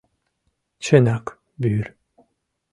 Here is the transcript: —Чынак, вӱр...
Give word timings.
—Чынак, 0.83 1.25
вӱр... 1.61 1.87